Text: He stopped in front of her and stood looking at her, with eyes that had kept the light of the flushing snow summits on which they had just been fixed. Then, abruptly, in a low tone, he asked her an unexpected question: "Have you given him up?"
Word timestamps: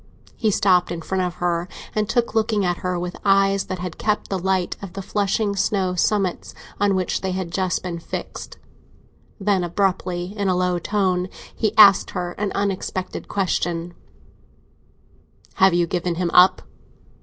He 0.35 0.49
stopped 0.49 0.91
in 0.91 1.03
front 1.03 1.21
of 1.21 1.35
her 1.35 1.67
and 1.93 2.09
stood 2.09 2.33
looking 2.33 2.65
at 2.65 2.77
her, 2.77 2.97
with 2.97 3.15
eyes 3.23 3.65
that 3.65 3.77
had 3.77 3.99
kept 3.99 4.29
the 4.31 4.39
light 4.39 4.75
of 4.81 4.93
the 4.93 5.01
flushing 5.03 5.55
snow 5.55 5.93
summits 5.93 6.55
on 6.79 6.95
which 6.95 7.21
they 7.21 7.33
had 7.33 7.51
just 7.51 7.83
been 7.83 7.99
fixed. 7.99 8.57
Then, 9.39 9.63
abruptly, 9.63 10.33
in 10.35 10.47
a 10.47 10.55
low 10.55 10.79
tone, 10.79 11.29
he 11.55 11.77
asked 11.77 12.09
her 12.09 12.31
an 12.39 12.51
unexpected 12.55 13.27
question: 13.27 13.93
"Have 15.61 15.75
you 15.75 15.85
given 15.85 16.15
him 16.15 16.31
up?" 16.33 16.63